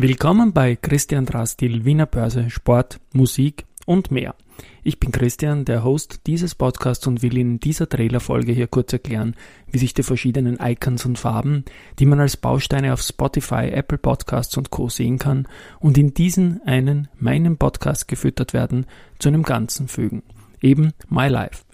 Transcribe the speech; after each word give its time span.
Willkommen 0.00 0.52
bei 0.52 0.76
Christian 0.76 1.26
Drastil, 1.26 1.84
Wiener 1.84 2.06
Börse, 2.06 2.50
Sport, 2.50 3.00
Musik 3.12 3.64
und 3.84 4.12
mehr. 4.12 4.36
Ich 4.84 5.00
bin 5.00 5.10
Christian, 5.10 5.64
der 5.64 5.82
Host 5.82 6.20
dieses 6.28 6.54
Podcasts 6.54 7.04
und 7.08 7.20
will 7.20 7.36
in 7.36 7.58
dieser 7.58 7.88
Trailerfolge 7.88 8.52
hier 8.52 8.68
kurz 8.68 8.92
erklären, 8.92 9.34
wie 9.72 9.78
sich 9.78 9.94
die 9.94 10.04
verschiedenen 10.04 10.56
Icons 10.62 11.04
und 11.04 11.18
Farben, 11.18 11.64
die 11.98 12.06
man 12.06 12.20
als 12.20 12.36
Bausteine 12.36 12.92
auf 12.92 13.02
Spotify, 13.02 13.70
Apple 13.72 13.98
Podcasts 13.98 14.56
und 14.56 14.70
Co. 14.70 14.88
sehen 14.88 15.18
kann 15.18 15.48
und 15.80 15.98
in 15.98 16.14
diesen 16.14 16.62
einen, 16.62 17.08
meinem 17.18 17.58
Podcast 17.58 18.06
gefüttert 18.06 18.52
werden, 18.52 18.86
zu 19.18 19.30
einem 19.30 19.42
Ganzen 19.42 19.88
fügen. 19.88 20.22
Eben 20.60 20.92
My 21.08 21.26
Life. 21.26 21.64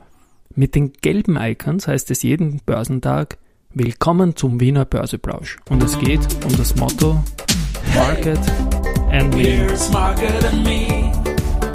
Mit 0.55 0.75
den 0.75 0.95
gelben 0.95 1.37
Icons 1.37 1.89
heißt 1.89 2.11
es 2.11 2.23
jeden 2.23 2.63
Börsentag 2.65 3.37
Willkommen 3.75 4.35
zum 4.35 4.61
Wiener 4.61 4.87
Börseplausch. 4.87 5.59
Und 5.69 5.83
es 5.83 5.99
geht 5.99 6.27
um 6.45 6.57
das 6.57 6.77
Motto 6.77 7.23
Market 7.95 8.39
and 9.13 9.33
Me. 10.65 11.13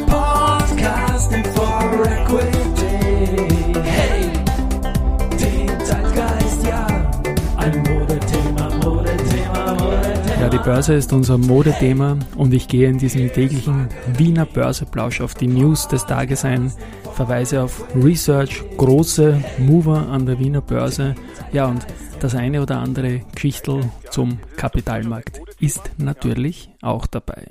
Podcasting 0.07 1.45
for 1.53 2.05
Equity. 2.05 3.79
Hey, 3.81 4.29
den 5.39 5.69
Zeitgeist, 5.85 6.67
ja, 6.67 6.85
ein 7.57 7.83
Modethema, 7.83 8.69
Modethema, 8.83 9.73
Modethema. 9.73 10.41
Ja, 10.41 10.49
die 10.49 10.57
Börse 10.57 10.95
ist 10.95 11.13
unser 11.13 11.37
Modethema 11.37 12.17
und 12.35 12.53
ich 12.53 12.67
gehe 12.67 12.89
in 12.89 12.97
diesem 12.97 13.31
täglichen 13.31 13.87
Wiener 14.17 14.45
Börseplausch 14.45 15.21
auf 15.21 15.35
die 15.35 15.47
News 15.47 15.87
des 15.87 16.05
Tages 16.05 16.43
ein, 16.43 16.73
verweise 17.13 17.63
auf 17.63 17.85
Research, 17.95 18.61
große 18.77 19.41
Mover 19.57 20.07
an 20.09 20.25
der 20.25 20.37
Wiener 20.39 20.61
Börse, 20.61 21.15
ja 21.53 21.67
und 21.67 21.85
das 22.19 22.35
eine 22.35 22.61
oder 22.61 22.79
andere 22.79 23.21
Geschichtel 23.33 23.89
zum 24.09 24.39
Kapitalmarkt 24.57 25.38
ist 25.59 25.91
natürlich 25.97 26.69
auch 26.81 27.07
dabei. 27.07 27.47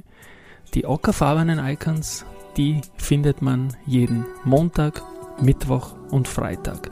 Die 0.75 0.87
ockerfarbenen 0.87 1.59
Icons 1.59 2.25
die 2.59 2.81
findet 2.97 3.41
man 3.41 3.69
jeden 3.87 4.27
Montag, 4.45 5.03
Mittwoch 5.41 5.95
und 6.11 6.27
Freitag. 6.27 6.91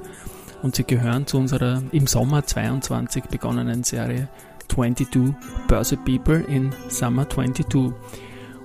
Und 0.63 0.77
sie 0.77 0.85
gehören 0.85 1.27
zu 1.27 1.39
unserer 1.39 1.83
im 1.91 2.07
Sommer 2.07 2.47
22 2.47 3.25
begonnenen 3.25 3.83
Serie 3.83 4.29
22 4.69 5.35
Börse 5.69 5.97
People 5.97 6.39
in 6.49 6.73
Summer 6.89 7.29
22. 7.29 7.93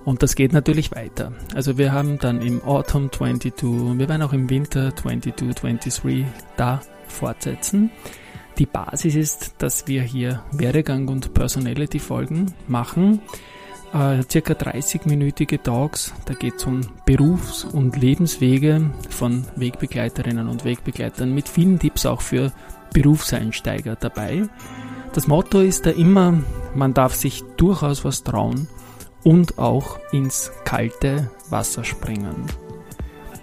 Und 0.06 0.24
das 0.24 0.36
geht 0.36 0.54
natürlich 0.54 0.92
weiter. 0.92 1.34
Also 1.56 1.78
wir 1.78 1.92
haben 1.92 2.20
dann 2.20 2.42
im 2.42 2.64
Autumn 2.64 3.12
22, 3.12 3.54
wir 3.62 4.08
werden 4.08 4.22
auch 4.22 4.34
im 4.34 4.50
Winter 4.50 4.96
22, 4.96 5.56
23 5.56 6.26
da 6.56 6.82
fortsetzen. 7.08 7.92
Die 8.62 8.68
Basis 8.68 9.16
ist, 9.16 9.56
dass 9.58 9.88
wir 9.88 10.04
hier 10.04 10.44
Werdegang 10.52 11.08
und 11.08 11.34
Personality 11.34 11.98
Folgen 11.98 12.54
machen 12.68 13.20
äh, 13.92 14.22
circa 14.30 14.54
30-minütige 14.54 15.60
Talks. 15.64 16.14
Da 16.26 16.36
geht 16.36 16.58
es 16.58 16.66
um 16.66 16.82
Berufs- 17.08 17.64
und 17.64 17.98
Lebenswege 17.98 18.92
von 19.10 19.48
Wegbegleiterinnen 19.56 20.48
und 20.48 20.64
Wegbegleitern 20.64 21.34
mit 21.34 21.50
vielen 21.50 21.80
Tipps 21.80 22.06
auch 22.06 22.22
für 22.22 22.52
Berufseinsteiger 22.94 23.96
dabei. 23.96 24.44
Das 25.14 25.26
Motto 25.26 25.60
ist 25.60 25.88
da 25.88 25.90
immer, 25.90 26.44
man 26.76 26.94
darf 26.94 27.16
sich 27.16 27.42
durchaus 27.58 28.06
was 28.06 28.24
trauen 28.24 28.68
und 29.24 29.58
auch 29.58 29.98
ins 30.12 30.52
kalte 30.66 31.32
Wasser 31.50 31.84
springen. 31.84 32.46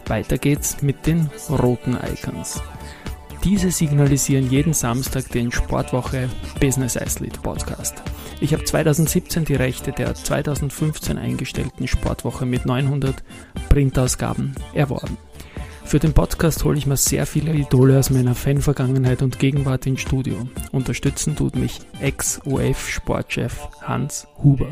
Weiter 0.06 0.38
geht's 0.38 0.80
mit 0.80 1.08
den 1.08 1.28
roten 1.50 1.96
Icons. 1.96 2.62
Diese 3.44 3.70
signalisieren 3.70 4.50
jeden 4.50 4.72
Samstag 4.74 5.28
den 5.30 5.52
Sportwoche 5.52 6.28
Business 6.60 6.96
Athlete 6.96 7.40
Podcast. 7.40 8.02
Ich 8.40 8.52
habe 8.52 8.64
2017 8.64 9.44
die 9.44 9.54
Rechte 9.54 9.92
der 9.92 10.14
2015 10.14 11.18
eingestellten 11.18 11.86
Sportwoche 11.86 12.46
mit 12.46 12.66
900 12.66 13.22
Printausgaben 13.68 14.54
erworben. 14.74 15.16
Für 15.84 16.00
den 16.00 16.12
Podcast 16.12 16.64
hole 16.64 16.76
ich 16.76 16.86
mir 16.86 16.96
sehr 16.96 17.26
viele 17.26 17.54
Idole 17.54 17.98
aus 17.98 18.10
meiner 18.10 18.34
Fanvergangenheit 18.34 19.22
und 19.22 19.38
Gegenwart 19.38 19.86
ins 19.86 20.00
Studio. 20.00 20.48
Unterstützen 20.72 21.34
tut 21.34 21.56
mich 21.56 21.80
Ex-OF-Sportchef 22.00 23.68
Hans 23.82 24.26
Huber. 24.42 24.68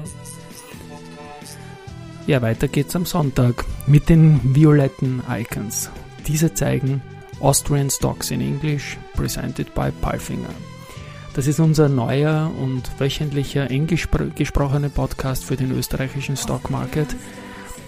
Ja, 2.26 2.42
weiter 2.42 2.66
geht's 2.66 2.96
am 2.96 3.06
Sonntag 3.06 3.64
mit 3.86 4.08
den 4.08 4.40
violetten 4.54 5.22
Icons. 5.30 5.90
Diese 6.26 6.52
zeigen 6.52 7.00
Austrian 7.40 7.90
Stocks 7.90 8.30
in 8.30 8.40
English, 8.40 8.96
presented 9.14 9.74
by 9.74 9.90
Palfinger. 10.00 10.54
Das 11.34 11.46
ist 11.46 11.60
unser 11.60 11.90
neuer 11.90 12.50
und 12.62 12.90
wöchentlicher 12.98 13.70
englisch 13.70 14.08
gesprochener 14.34 14.88
Podcast 14.88 15.44
für 15.44 15.56
den 15.56 15.70
österreichischen 15.70 16.36
Stock 16.36 16.70
Market. 16.70 17.14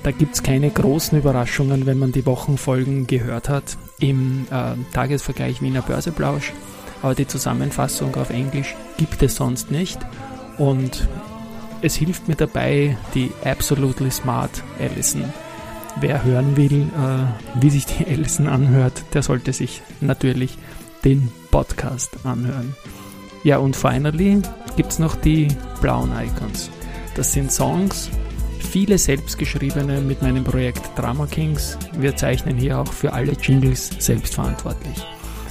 Da 0.02 0.10
gibt 0.10 0.34
es 0.34 0.42
keine 0.42 0.70
großen 0.70 1.18
Überraschungen, 1.18 1.86
wenn 1.86 1.98
man 1.98 2.12
die 2.12 2.26
Wochenfolgen 2.26 3.06
gehört 3.06 3.48
hat 3.48 3.78
im 3.98 4.46
äh, 4.50 4.74
Tagesvergleich 4.92 5.62
Wiener 5.62 5.82
Börseplausch. 5.82 6.52
Aber 7.02 7.14
die 7.14 7.26
Zusammenfassung 7.26 8.14
auf 8.16 8.30
Englisch 8.30 8.76
gibt 8.96 9.22
es 9.22 9.36
sonst 9.36 9.70
nicht. 9.70 9.98
Und 10.58 11.08
es 11.80 11.94
hilft 11.94 12.28
mir 12.28 12.36
dabei, 12.36 12.96
die 13.14 13.30
Absolutely 13.44 14.10
Smart 14.10 14.62
Allison. 14.78 15.24
Wer 16.00 16.22
hören 16.22 16.56
will, 16.56 16.82
äh, 16.82 17.60
wie 17.60 17.70
sich 17.70 17.86
die 17.86 18.06
Allison 18.06 18.46
anhört, 18.46 19.02
der 19.14 19.22
sollte 19.22 19.52
sich 19.52 19.82
natürlich 20.00 20.56
den 21.04 21.28
Podcast 21.50 22.18
anhören. 22.24 22.74
Ja, 23.42 23.58
und 23.58 23.74
finally 23.74 24.42
gibt 24.76 24.92
es 24.92 24.98
noch 25.00 25.16
die 25.16 25.48
blauen 25.80 26.12
Icons. 26.12 26.70
Das 27.16 27.32
sind 27.32 27.50
Songs, 27.50 28.10
viele 28.60 28.96
selbstgeschriebene 28.96 30.00
mit 30.00 30.22
meinem 30.22 30.44
Projekt 30.44 30.96
Drama 30.96 31.26
Kings. 31.26 31.76
Wir 31.98 32.14
zeichnen 32.14 32.56
hier 32.56 32.78
auch 32.78 32.92
für 32.92 33.12
alle 33.12 33.32
Jingles 33.32 33.90
selbstverantwortlich. 33.98 35.04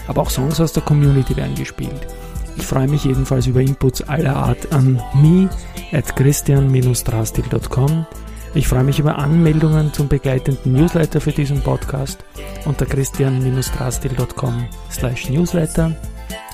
Aber 0.07 0.21
auch 0.21 0.29
Songs 0.29 0.61
aus 0.61 0.71
der 0.71 0.83
Community 0.83 1.35
werden 1.35 1.55
gespielt. 1.55 2.07
Ich 2.55 2.65
freue 2.65 2.87
mich 2.87 3.03
jedenfalls 3.03 3.47
über 3.47 3.59
Inputs 3.59 4.01
aller 4.01 4.35
Art 4.35 4.71
an 4.71 5.01
me 5.13 5.49
at 5.91 6.15
christian-drastil.com. 6.15 8.05
Ich 8.53 8.67
freue 8.67 8.83
mich 8.83 8.99
über 8.99 9.17
Anmeldungen 9.17 9.93
zum 9.93 10.07
begleitenden 10.07 10.73
Newsletter 10.73 11.21
für 11.21 11.31
diesen 11.31 11.61
Podcast 11.61 12.23
unter 12.65 12.85
christian-drastil.com 12.85 14.67
slash 14.91 15.29
newsletter 15.29 15.95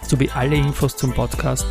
sowie 0.05 0.29
alle 0.33 0.55
Infos 0.55 0.95
zum 0.97 1.13
Podcast, 1.13 1.65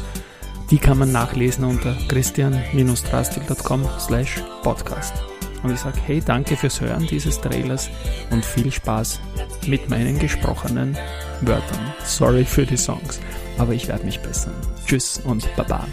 die 0.70 0.78
kann 0.78 0.98
man 0.98 1.12
nachlesen 1.12 1.64
unter 1.64 1.94
christian-drastil.com 2.08 3.84
slash 3.98 4.42
podcast. 4.62 5.14
Und 5.62 5.72
ich 5.72 5.80
sage, 5.80 5.98
hey, 6.06 6.20
danke 6.24 6.56
fürs 6.56 6.80
Hören 6.80 7.06
dieses 7.06 7.40
Trailers 7.40 7.88
und 8.30 8.44
viel 8.44 8.72
Spaß 8.72 9.20
mit 9.66 9.88
meinen 9.88 10.18
gesprochenen 10.18 10.96
Wörtern. 11.42 11.92
Sorry 12.04 12.44
für 12.44 12.66
die 12.66 12.76
Songs, 12.76 13.20
aber 13.58 13.72
ich 13.72 13.86
werde 13.86 14.04
mich 14.04 14.20
bessern. 14.20 14.54
Tschüss 14.86 15.20
und 15.24 15.48
Baba. 15.56 15.86